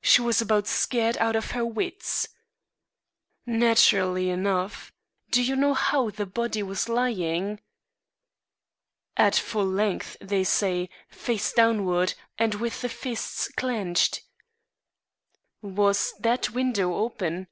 [0.00, 2.26] She was about scared out of her wits."
[3.44, 4.94] "Naturally enough.
[5.28, 7.60] Do you know how the body was lying?"
[9.18, 14.22] "At full length, they say, face downward, and with the fists clenched."
[15.60, 17.48] "Was that window open?"